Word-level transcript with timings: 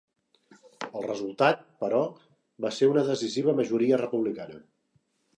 El 0.99 1.03
resultat, 1.09 1.59
però, 1.83 1.99
va 2.65 2.71
ser 2.77 2.89
una 2.93 3.03
decisiva 3.09 3.55
majoria 3.59 3.99
republicana. 4.03 4.57